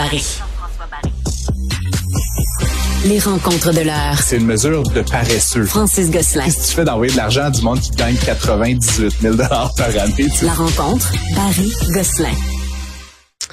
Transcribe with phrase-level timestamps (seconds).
[0.00, 0.24] Barry.
[3.04, 4.18] Les rencontres de l'heure.
[4.18, 5.64] C'est une mesure de paresseux.
[5.64, 6.44] Francis Gosselin.
[6.44, 9.70] Qu'est-ce que tu fais d'envoyer de l'argent à du monde qui gagne 98 000 par
[9.78, 10.14] année?
[10.16, 10.46] tu sais?
[10.46, 12.32] La rencontre, Barry Gosselin.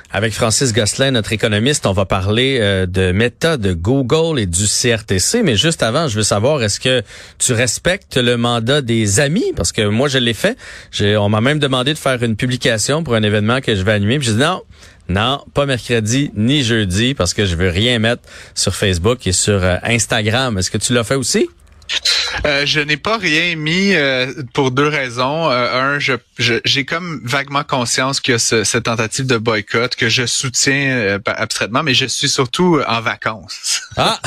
[0.10, 4.68] Avec Francis Gosselin, notre économiste, on va parler euh, de Meta, de Google et du
[4.68, 5.44] CRTC.
[5.44, 7.04] Mais juste avant, je veux savoir, est-ce que
[7.40, 9.52] tu respectes le mandat des amis?
[9.58, 10.58] Parce que moi, je l'ai fait.
[10.92, 13.92] J'ai, on m'a même demandé de faire une publication pour un événement que je vais
[13.92, 14.18] animer.
[14.18, 14.62] Puis j'ai dit non,
[15.10, 18.24] non, pas mercredi ni jeudi parce que je veux rien mettre
[18.56, 20.58] sur Facebook et sur euh, Instagram.
[20.58, 21.48] Est-ce que tu l'as fait aussi?
[22.46, 25.50] Euh, je n'ai pas rien mis euh, pour deux raisons.
[25.50, 29.38] Euh, un, je, je- j'ai comme vaguement conscience qu'il y a ce- cette tentative de
[29.38, 33.84] boycott que je soutiens euh, abstraitement, mais je suis surtout en vacances.
[33.96, 34.20] Ah!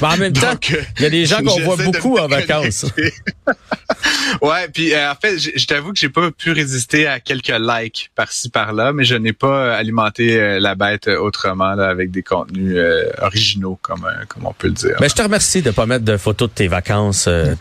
[0.00, 2.86] Mais en même temps, euh, il y a des gens qu'on voit beaucoup en vacances.
[4.42, 8.10] ouais, puis euh, en fait, je, t'avoue que j'ai pas pu résister à quelques likes
[8.14, 12.22] par-ci par-là, mais je n'ai pas euh, alimenté euh, la bête autrement là, avec des
[12.22, 14.96] contenus euh, originaux, comme euh, comme on peut le dire.
[15.00, 17.26] Ben, je te remercie de pas mettre de photos de tes vacances.
[17.26, 17.54] euh,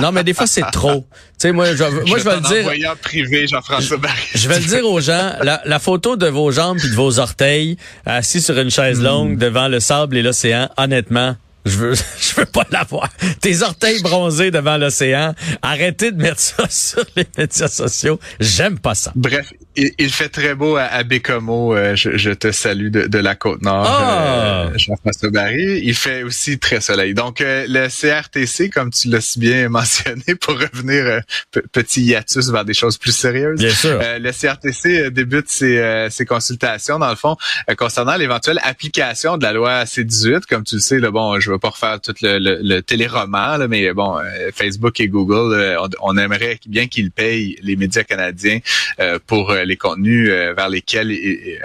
[0.00, 1.06] non, mais des fois, c'est trop.
[1.38, 2.96] Tu sais, moi, je, moi, je vais le dire.
[3.02, 4.22] privé, Jean-François Barry.
[4.34, 7.18] Je vais le dire aux gens, la, la photo de vos jambes puis de vos
[7.18, 7.76] orteils
[8.06, 12.46] assis sur une chaise longue devant le sable et l'océan, honnêtement, je veux je veux
[12.46, 13.08] pas l'avoir.
[13.40, 18.18] Tes orteils bronzés devant l'océan, arrêtez de mettre ça sur les médias sociaux.
[18.40, 19.12] J'aime pas ça.
[19.14, 21.74] Bref, il, il fait très beau à, à Bécomo.
[21.74, 24.66] euh, je, je te salue de, de la Côte-Nord, Ah!
[24.66, 25.80] euh, Jean-François Barry.
[25.82, 27.14] Il fait aussi très soleil.
[27.14, 31.20] Donc, euh, le CRTC, comme tu l'as si bien mentionné, pour revenir euh,
[31.50, 33.58] pe- petit hiatus vers des choses plus sérieuses.
[33.58, 33.98] Bien sûr.
[34.02, 37.36] Euh, le CRTC débute ses, euh, ses consultations, dans le fond,
[37.70, 40.42] euh, concernant l'éventuelle application de la loi C-18.
[40.48, 43.68] Comme tu le sais, là, bon, je pas refaire tout le, le, le téléroman, là,
[43.68, 48.02] mais bon, euh, Facebook et Google, euh, on, on aimerait bien qu'ils payent les médias
[48.02, 48.58] canadiens
[49.00, 51.10] euh, pour les contenus vers lesquels,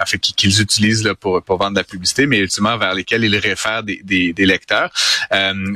[0.02, 3.24] en fait, qu'ils- utilisent là, pour, pour vendre de la publicité, mais ultimement vers lesquels
[3.24, 4.92] ils réfèrent des, des, des lecteurs.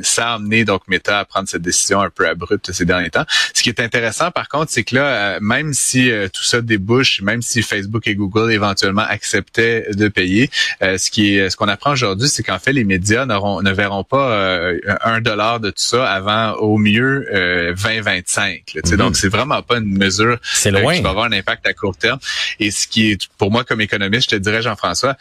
[0.02, 3.24] Ça a amené donc Meta à prendre cette décision un peu abrupte ces derniers temps.
[3.54, 7.42] Ce qui est intéressant, par contre, c'est que là, même si tout ça débouche, même
[7.42, 12.28] si Facebook et Google éventuellement acceptaient de payer, ce qui est, ce qu'on apprend aujourd'hui,
[12.28, 16.52] c'est qu'en fait, les médias ne verront pas euh, un dollar de tout ça avant
[16.54, 18.72] au mieux euh, 2025.
[18.74, 18.94] là, tu sais.
[18.94, 18.98] Mhm.
[18.98, 20.94] Donc, c'est vraiment pas une mesure euh, loin.
[20.94, 22.18] qui va avoir un impact à court terme.
[22.60, 25.16] Et ce qui est, pour moi, comme économiste, je te dirais, Jean-François,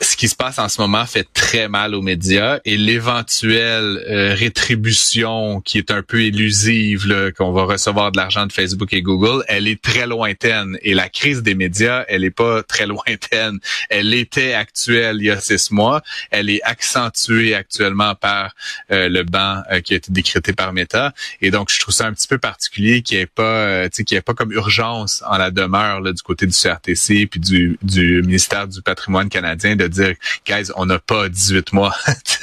[0.00, 4.34] ce qui se passe en ce moment fait très mal aux médias et l'éventuelle euh,
[4.34, 9.44] rétribution qui est un peu élusive, qu'on va recevoir de l'argent de Facebook et Google,
[9.48, 10.78] elle est très lointaine.
[10.82, 13.58] Et la crise des médias, elle est pas très lointaine.
[13.90, 16.02] Elle était actuelle il y a six mois.
[16.30, 18.54] Elle est accentuée actuellement par
[18.90, 21.12] euh, le banc euh, qui a été décrété par Meta.
[21.40, 24.16] Et donc, je trouve ça un petit peu particulier qu'il n'y ait pas, euh, qu'il
[24.16, 28.22] ait pas comme urgence en la demeure là, du côté du CRTC puis du, du
[28.22, 30.14] ministère du patrimoine canadien de dire,
[30.46, 31.94] guys, on n'a pas 18 mois.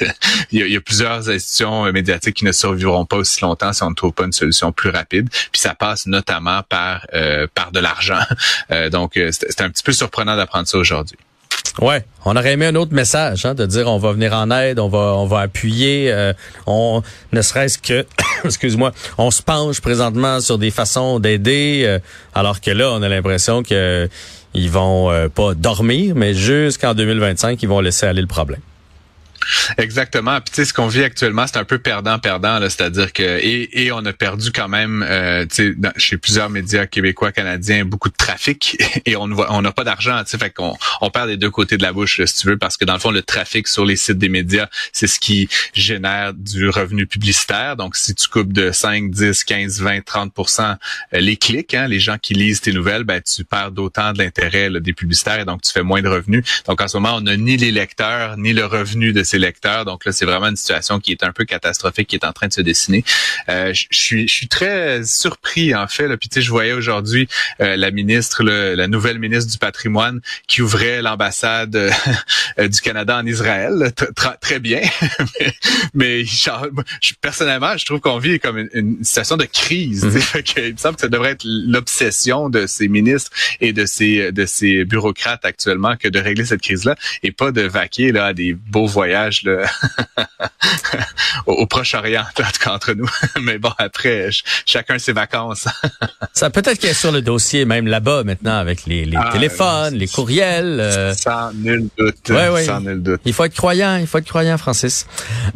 [0.50, 3.94] il, y a, plusieurs institutions médiatiques qui ne survivront pas aussi longtemps si on ne
[3.94, 5.28] trouve pas une solution plus rapide.
[5.30, 8.20] Puis ça passe notamment par euh, par de l'argent.
[8.70, 11.16] Euh, donc, euh, c'est c'est un petit peu surprenant d'apprendre ça aujourd'hui.
[11.80, 14.78] Ouais, on aurait aimé un autre message, hein, de dire on va venir en aide,
[14.78, 16.34] on va on va appuyer, euh,
[16.66, 17.02] on
[17.32, 18.04] ne serait-ce que,
[18.44, 21.98] excuse-moi, on se penche présentement sur des façons d'aider, euh,
[22.34, 24.08] alors que là on a l'impression que
[24.54, 28.60] ils vont euh, pas dormir, mais jusqu'en 2025 ils vont laisser aller le problème.
[29.78, 30.40] Exactement.
[30.40, 32.60] Puis tu sais, ce qu'on vit actuellement, c'est un peu perdant-perdant.
[32.62, 35.46] C'est-à-dire que et, et on a perdu quand même, euh,
[35.96, 38.76] chez plusieurs médias québécois, canadiens, beaucoup de trafic
[39.06, 40.22] et on on n'a pas d'argent.
[40.24, 42.46] Tu sais, fait qu'on on perd des deux côtés de la bouche, là, si tu
[42.46, 45.18] veux, parce que dans le fond, le trafic sur les sites des médias, c'est ce
[45.18, 47.76] qui génère du revenu publicitaire.
[47.76, 50.76] Donc, si tu coupes de 5, 10, 15, 20, 30%
[51.14, 54.18] euh, les clics, hein, les gens qui lisent tes nouvelles, ben tu perds d'autant de
[54.18, 56.44] l'intérêt des publicitaires et donc tu fais moins de revenus.
[56.66, 59.22] Donc en ce moment, on n'a ni les lecteurs ni le revenu de
[59.84, 62.48] Donc là, c'est vraiment une situation qui est un peu catastrophique qui est en train
[62.48, 63.04] de se dessiner.
[63.48, 66.08] Euh, je suis je suis très surpris en fait.
[66.08, 66.16] Là.
[66.16, 67.28] Puis tu sais, je voyais aujourd'hui
[67.60, 71.90] euh, la ministre, là, la nouvelle ministre du patrimoine, qui ouvrait l'ambassade euh,
[72.68, 73.72] du Canada en Israël.
[73.74, 73.90] là.
[73.90, 74.80] Tr- très bien,
[75.40, 75.54] mais,
[75.94, 76.66] mais genre,
[77.00, 80.02] je- personnellement, je trouve qu'on vit comme une, une situation de crise.
[80.56, 83.30] que il me semble que ça devrait être l'obsession de ces ministres
[83.60, 87.62] et de ces de ces bureaucrates actuellement que de régler cette crise-là et pas de
[87.62, 89.64] vaquer là à des beaux voyages là,
[91.46, 93.08] au, au Proche-Orient, en tout cas entre nous.
[93.42, 95.66] Mais bon, après, ch- chacun ses vacances.
[96.32, 99.94] Ça peut-être qu'il est sur le dossier même là-bas maintenant avec les, les Ah, téléphones,
[99.94, 100.78] les courriels.
[100.80, 102.28] euh, Sans nul doute.
[102.30, 102.64] Ouais, ouais.
[102.64, 103.20] Sans nul doute.
[103.24, 105.06] Il faut être croyant, il faut être croyant, Francis.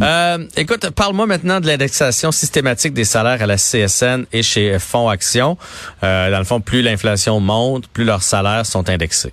[0.03, 5.09] Euh, écoute, parle-moi maintenant de l'indexation systématique des salaires à la CSN et chez Fonds
[5.09, 5.57] Action.
[6.03, 9.33] Euh, dans le fond, plus l'inflation monte, plus leurs salaires sont indexés.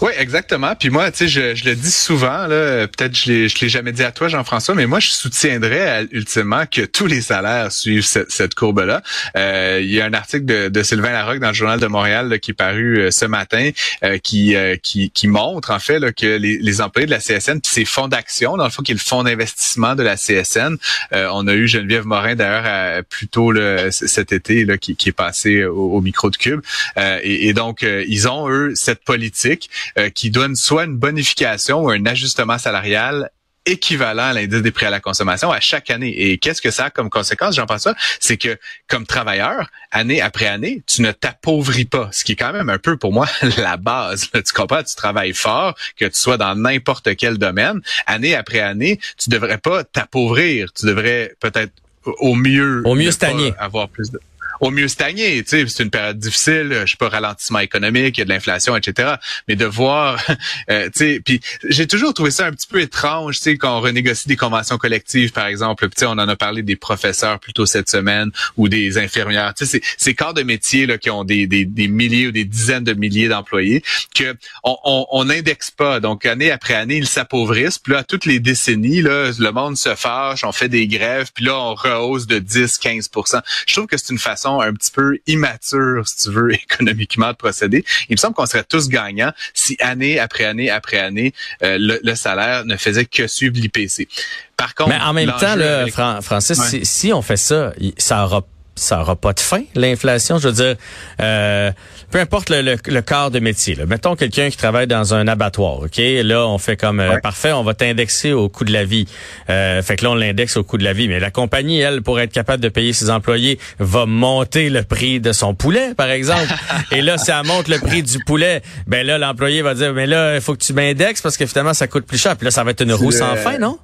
[0.00, 0.74] Oui, exactement.
[0.74, 3.68] Puis moi, tu sais, je, je, le dis souvent, là, peut-être je l'ai, je l'ai
[3.68, 8.04] jamais dit à toi, Jean-François, mais moi, je soutiendrais ultimement que tous les salaires suivent
[8.04, 9.02] cette, cette courbe-là.
[9.36, 12.28] Euh, il y a un article de, de, Sylvain Larocque dans le Journal de Montréal
[12.28, 13.70] là, qui est paru euh, ce matin,
[14.02, 17.18] euh, qui, euh, qui, qui montre en fait là, que les, les, employés de la
[17.18, 20.16] CSN, puis ces fonds d'action, dans le fond, qui est le fonds d'investissement de la
[20.16, 20.76] CSN,
[21.12, 25.12] on a eu Geneviève Morin d'ailleurs plus tôt là, cet été là, qui, qui est
[25.12, 26.60] passé au, au micro de Cube,
[26.96, 31.90] et, et, donc ils ont eux cette politique euh, qui donne soit une bonification ou
[31.90, 33.30] un ajustement salarial
[33.66, 36.10] équivalent à l'indice des prix à la consommation à chaque année.
[36.10, 40.20] Et qu'est-ce que ça a comme conséquence, j'en pense ça, c'est que comme travailleur, année
[40.20, 43.26] après année, tu ne t'appauvris pas, ce qui est quand même un peu pour moi
[43.56, 44.30] la base.
[44.32, 49.00] tu comprends, tu travailles fort, que tu sois dans n'importe quel domaine, année après année,
[49.18, 51.72] tu devrais pas t'appauvrir, tu devrais peut-être
[52.04, 53.54] au mieux au mieux stagner.
[53.58, 54.20] avoir plus de
[54.60, 55.42] au mieux stagner.
[55.42, 58.30] Tu sais, c'est une période difficile, je sais pas, ralentissement économique, il y a de
[58.30, 59.14] l'inflation, etc.
[59.48, 60.22] Mais de voir,
[60.70, 63.76] euh, tu sais, puis j'ai toujours trouvé ça un petit peu étrange, tu sais, quand
[63.76, 65.88] on renégocie des conventions collectives, par exemple.
[65.88, 69.54] Tu sais, on en a parlé des professeurs plutôt cette semaine ou des infirmières.
[69.54, 72.44] Tu sais, ces corps de métier là qui ont des, des, des, milliers ou des
[72.44, 73.82] dizaines de milliers d'employés
[74.14, 76.00] que on, on, n'indexe pas.
[76.00, 77.78] Donc année après année, ils s'appauvrissent.
[77.78, 81.44] Puis là, toutes les décennies, là, le monde se fâche, on fait des grèves, puis
[81.44, 86.06] là, on rehausse de 10-15% Je trouve que c'est une façon un petit peu immature,
[86.06, 87.84] si tu veux, économiquement de procéder.
[88.08, 91.32] Il me semble qu'on serait tous gagnants si année après année après année,
[91.62, 94.08] euh, le, salaire ne faisait que suivre l'IPC.
[94.56, 95.86] Par contre, mais en même temps, là,
[96.20, 98.42] Francis, si, si, on fait ça, ça aura
[98.76, 100.38] ça aura pas de fin, l'inflation.
[100.38, 100.76] Je veux dire,
[101.20, 101.70] euh,
[102.10, 103.74] peu importe le, le, corps de métier.
[103.74, 103.86] Là.
[103.86, 105.80] Mettons quelqu'un qui travaille dans un abattoir.
[105.80, 109.06] Ok, là on fait comme euh, parfait, on va t'indexer au coût de la vie.
[109.50, 111.08] Euh, fait que là on l'indexe au coût de la vie.
[111.08, 115.20] Mais la compagnie, elle, pour être capable de payer ses employés, va monter le prix
[115.20, 116.52] de son poulet, par exemple.
[116.92, 120.06] Et là, si elle monte le prix du poulet, ben là l'employé va dire, mais
[120.06, 122.36] là il faut que tu m'indexes parce que finalement ça coûte plus cher.
[122.36, 123.78] Puis là ça va être une roue sans fin, non?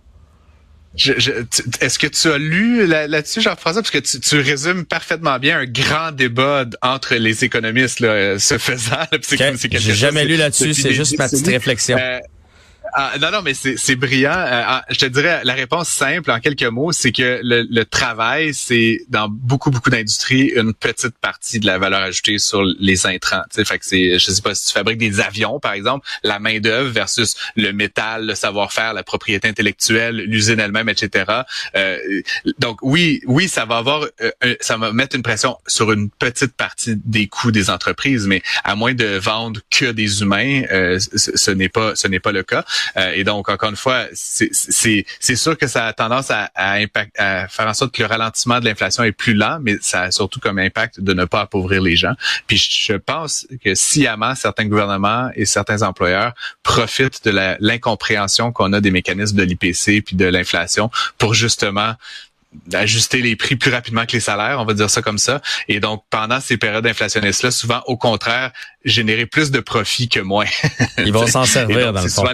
[0.96, 1.30] Je, je,
[1.80, 3.82] Est-ce que tu as lu là-dessus, Jean-François?
[3.82, 8.58] Parce que tu, tu, résumes parfaitement bien un grand débat entre les économistes là, ce
[8.58, 8.96] faisant.
[9.12, 9.78] Okay.
[9.78, 11.96] J'ai jamais lu là-dessus, c'est juste ma petite réflexion.
[11.98, 12.18] Euh,
[12.92, 14.30] ah, non, non, mais c'est brillant.
[14.30, 17.84] Euh, ah, je te dirais, la réponse simple, en quelques mots, c'est que le, le
[17.84, 23.06] travail, c'est dans beaucoup, beaucoup d'industries, une petite partie de la valeur ajoutée sur les
[23.06, 23.42] intrants.
[23.52, 26.90] Fait que c'est, je sais pas, si tu fabriques des avions, par exemple, la main-d'œuvre
[26.90, 31.24] versus le métal, le savoir-faire, la propriété intellectuelle, l'usine elle-même, etc.
[31.76, 31.98] Euh,
[32.58, 36.54] donc oui, oui, ça va avoir, euh, ça va mettre une pression sur une petite
[36.54, 41.50] partie des coûts des entreprises, mais à moins de vendre que des humains, euh, ce
[41.50, 42.64] n'est pas, ce n'est pas le cas.
[42.96, 46.78] Euh, et donc, encore une fois, c'est sûr que ça a tendance à, à,
[47.18, 50.10] à faire en sorte que le ralentissement de l'inflation est plus lent, mais ça a
[50.10, 52.14] surtout comme impact de ne pas appauvrir les gens.
[52.46, 56.32] Puis je pense que sciemment, certains gouvernements et certains employeurs
[56.62, 61.94] profitent de l'incompréhension qu'on a des mécanismes de l'IPC puis de l'inflation pour justement
[62.72, 65.40] ajuster les prix plus rapidement que les salaires, on va dire ça comme ça.
[65.68, 68.52] Et donc, pendant ces périodes inflationnistes-là, souvent, au contraire,
[68.84, 70.46] générer plus de profits que moins.
[70.98, 72.24] Ils vont s'en servir dans le fond.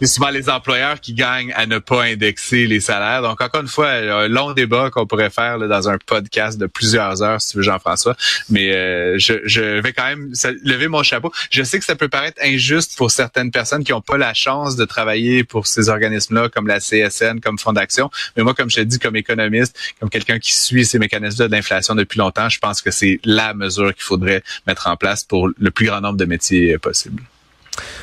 [0.00, 3.22] C'est souvent les employeurs qui gagnent à ne pas indexer les salaires.
[3.22, 6.66] Donc, encore une fois, un long débat qu'on pourrait faire là, dans un podcast de
[6.66, 8.16] plusieurs heures, si tu veux, Jean-François.
[8.48, 10.32] Mais euh, je, je, vais quand même
[10.64, 11.30] lever mon chapeau.
[11.50, 14.76] Je sais que ça peut paraître injuste pour certaines personnes qui n'ont pas la chance
[14.76, 18.10] de travailler pour ces organismes-là, comme la CSN, comme Fonds d'action.
[18.36, 19.59] Mais moi, comme je te dis, comme économiste,
[19.98, 23.94] comme quelqu'un qui suit ces mécanismes d'inflation depuis longtemps, je pense que c'est la mesure
[23.94, 27.22] qu'il faudrait mettre en place pour le plus grand nombre de métiers possibles.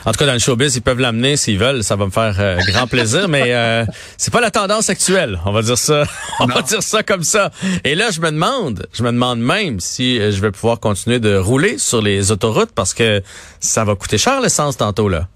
[0.06, 1.84] En tout cas, dans le showbiz, ils peuvent l'amener s'ils veulent.
[1.84, 3.86] Ça va me faire euh, grand plaisir, mais euh,
[4.18, 5.40] c'est pas la tendance actuelle.
[5.46, 6.04] On va dire ça.
[6.40, 7.52] On va dire ça comme ça.
[7.84, 11.20] Et là, je me demande, je me demande même si euh, je vais pouvoir continuer
[11.20, 13.22] de rouler sur les autoroutes parce que
[13.60, 15.28] ça va coûter cher l'essence tantôt là.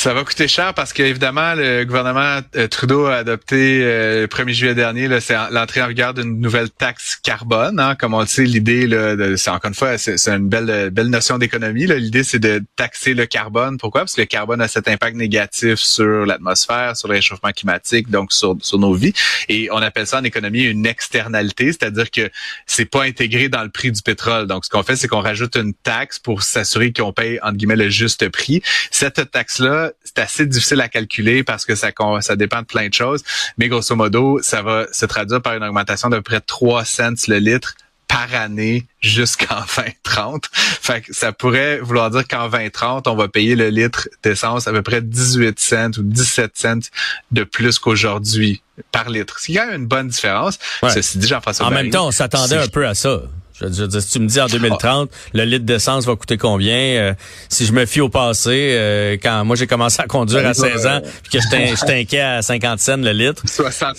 [0.00, 4.26] Ça va coûter cher parce que évidemment le gouvernement euh, Trudeau a adopté euh, le
[4.28, 5.08] 1er juillet dernier
[5.50, 7.78] l'entrée en vigueur d'une nouvelle taxe carbone.
[7.78, 8.88] Hein, comme on le sait, l'idée
[9.36, 11.86] c'est encore une fois c'est une belle belle notion d'économie.
[11.86, 13.76] L'idée c'est de taxer le carbone.
[13.76, 14.00] Pourquoi?
[14.00, 18.32] Parce que le carbone a cet impact négatif sur l'atmosphère, sur le réchauffement climatique, donc
[18.32, 19.12] sur, sur nos vies.
[19.50, 22.30] Et on appelle ça en économie une externalité, c'est-à-dire que
[22.64, 24.46] c'est pas intégré dans le prix du pétrole.
[24.46, 27.76] Donc ce qu'on fait, c'est qu'on rajoute une taxe pour s'assurer qu'on paye entre guillemets
[27.76, 28.62] le juste prix.
[28.90, 32.88] Cette taxe là c'est assez difficile à calculer parce que ça, ça dépend de plein
[32.88, 33.22] de choses.
[33.58, 37.14] Mais grosso modo, ça va se traduire par une augmentation de près de 3 cents
[37.28, 37.74] le litre
[38.08, 40.48] par année jusqu'en 2030.
[40.52, 44.72] Fait que ça pourrait vouloir dire qu'en 2030, on va payer le litre d'essence à
[44.72, 46.90] peu près 18 cents ou 17 cents
[47.30, 49.38] de plus qu'aujourd'hui par litre.
[49.38, 50.58] Ce qui a une bonne différence.
[50.88, 53.22] Ceci dit, Jean-François En même temps, on s'attendait un peu à ça.
[53.60, 56.70] Je veux dire, si tu me dis en 2030, le litre d'essence va coûter combien?
[56.74, 57.14] euh,
[57.48, 60.86] si je me fie au passé, euh, quand moi j'ai commencé à conduire à 16
[60.86, 63.42] ans, puis que j'étais inquiet à 50 cents le litre.
[63.46, 63.96] 60.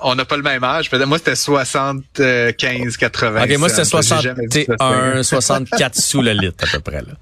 [0.00, 0.90] on n'a pas le même âge.
[0.92, 3.44] Moi c'était 75, 80.
[3.44, 4.00] OK, moi c'était cents.
[4.02, 4.76] J'ai jamais vu ça.
[4.78, 7.02] 61, 64 sous le litre à peu près.
[7.02, 7.14] Là.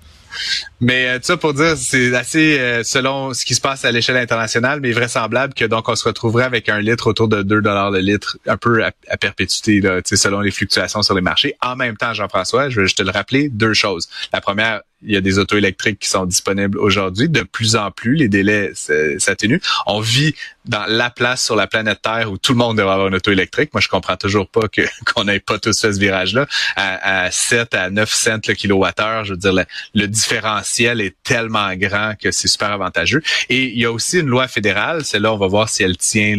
[0.80, 3.92] Mais euh, tout ça pour dire, c'est assez euh, selon ce qui se passe à
[3.92, 7.60] l'échelle internationale, mais vraisemblable que donc on se retrouverait avec un litre autour de 2
[7.62, 11.56] dollars le litre, un peu à, à perpétuité, là, selon les fluctuations sur les marchés.
[11.62, 14.08] En même temps, Jean-François, je vais juste te le rappeler, deux choses.
[14.32, 17.28] La première, il y a des autos électriques qui sont disponibles aujourd'hui.
[17.28, 18.73] De plus en plus, les délais
[19.19, 19.61] s'atténuent.
[19.87, 20.35] On vit
[20.66, 23.30] dans la place sur la planète Terre où tout le monde devrait avoir une auto
[23.30, 23.71] électrique.
[23.73, 26.47] Moi, je comprends toujours pas que qu'on n'ait pas tous fait ce virage-là.
[26.76, 29.54] À, à 7 à 9 cents le kilowattheure, je veux dire,
[29.95, 33.23] le, différentiel est tellement grand que c'est super avantageux.
[33.49, 36.37] Et il y a aussi une loi fédérale, celle-là, on va voir si elle tient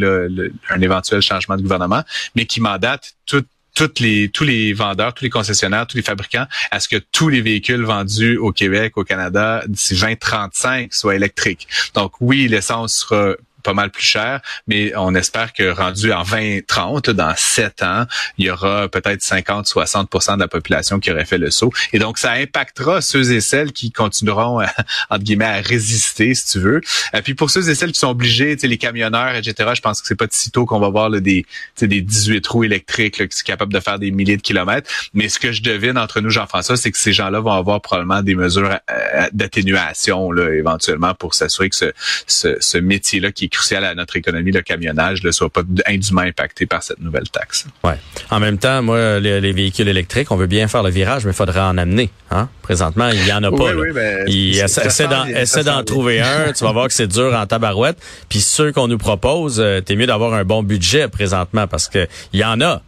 [0.69, 2.03] un éventuel changement de gouvernement,
[2.35, 6.45] mais qui mandate tout toutes les, tous les vendeurs, tous les concessionnaires, tous les fabricants
[6.71, 11.67] à ce que tous les véhicules vendus au Québec, au Canada, d'ici 2035 soient électriques.
[11.93, 13.33] Donc oui, l'essence sera
[13.63, 18.05] pas mal plus cher, mais on espère que rendu en 2030, là, dans 7 ans,
[18.37, 21.71] il y aura peut-être 50-60% de la population qui aurait fait le saut.
[21.93, 24.67] Et donc, ça impactera ceux et celles qui continueront, à,
[25.09, 26.81] entre guillemets, à résister, si tu veux.
[27.13, 30.07] Et puis pour ceux et celles qui sont obligés, les camionneurs, etc., je pense que
[30.07, 31.45] c'est pas de sitôt qu'on va voir là, des,
[31.81, 34.89] des 18 roues électriques là, qui sont capables de faire des milliers de kilomètres.
[35.13, 38.21] Mais ce que je devine entre nous, Jean-François, c'est que ces gens-là vont avoir probablement
[38.21, 41.91] des mesures euh, d'atténuation éventuellement pour s'assurer que ce,
[42.27, 46.65] ce, ce métier-là qui crucial à notre économie, le camionnage, ne soit pas indûment impacté
[46.65, 47.67] par cette nouvelle taxe.
[47.83, 47.97] Ouais.
[48.29, 51.31] En même temps, moi, les, les véhicules électriques, on veut bien faire le virage, mais
[51.31, 52.09] il faudrait en amener.
[52.31, 52.49] Hein?
[52.61, 53.57] Présentement, il y en a pas.
[53.57, 53.75] Oui, là.
[53.75, 56.53] oui, ben, Il essaie d'en essaie d'en trouver un.
[56.53, 57.97] Tu vas voir que c'est dur en tabarouette.
[58.29, 62.07] Puis ceux qu'on nous propose, euh, t'es mieux d'avoir un bon budget présentement parce que
[62.33, 62.81] il y en a.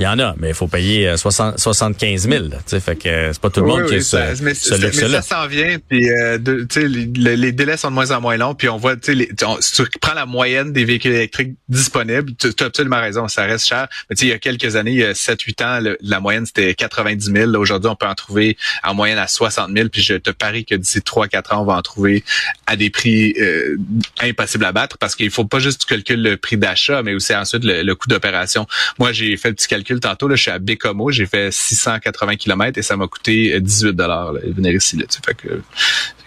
[0.00, 2.44] Il y en a, mais il faut payer euh, 60, 75 000.
[2.44, 4.02] là, tu sais, fait que euh, c'est pas tout le monde Oui, qui oui, a
[4.02, 4.74] ça- ce, mais, ce
[5.10, 8.20] ça s'en vient, puis euh, de- tu sais, les, les délais sont de moins en
[8.20, 10.72] moins longs, puis on voit, tu sais, les- tu- on- si tu prends la moyenne
[10.72, 13.88] des véhicules électriques disponibles, tu as absolument raison, ça reste cher.
[14.08, 16.20] Mais tu sais, il y a quelques années, il y a 7-8 ans, le- la
[16.20, 17.50] moyenne c'était 90 000.
[17.50, 20.64] Là, Aujourd'hui, on peut en trouver en moyenne à 60 000, puis je te parie
[20.64, 22.22] que d'ici 3-4 ans, on va en trouver
[22.66, 23.76] à des prix euh,
[24.20, 27.14] impossibles à battre, parce qu'il faut pas juste que tu calcules le prix d'achat, mais
[27.14, 28.66] aussi ensuite le, le coût d'opération.
[29.00, 32.36] Moi, j'ai fait le petit calcul tantôt, là, je suis à Bécomo, j'ai fait 680
[32.36, 34.96] km et ça m'a coûté euh, 18 dollars venir ici.
[34.96, 35.62] Là, tu sais, fait que,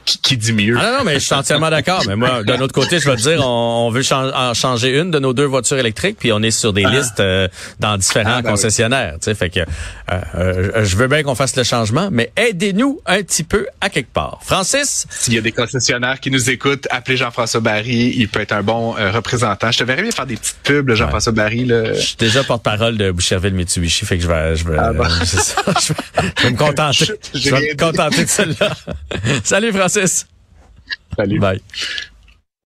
[0.05, 0.75] qui, qui dit mieux?
[0.79, 2.03] Ah non, non, mais je suis entièrement d'accord.
[2.07, 4.97] Mais moi, d'un autre côté, je vais te dire, on, on veut chan- en changer
[4.99, 7.47] une de nos deux voitures électriques, puis on est sur des listes euh,
[7.79, 9.13] dans différents Ah, ben concessionnaires.
[9.15, 9.65] Tu sais, fait que euh,
[10.35, 14.11] euh, je veux bien qu'on fasse le changement, mais aidez-nous un petit peu à quelque
[14.11, 14.39] part.
[14.43, 18.13] Francis, S'il y a des concessionnaires qui nous écoutent, appelez Jean-François Barry.
[18.17, 19.71] Il peut être un bon euh, représentant.
[19.71, 21.65] Je te verrais bien faire des petites pubs, Jean-François Barry.
[21.65, 21.93] Là.
[21.93, 25.03] je suis déjà porte-parole de Boucherville Mitsubishi, fait que je vais, je vais, Ah bon.
[25.25, 27.05] c'est ça, je vais, je vais me contenter.
[27.33, 28.69] Je vais me contenter de celle-là.
[29.43, 30.25] Salut Francis.
[31.15, 31.39] Salut.
[31.41, 31.59] Bye.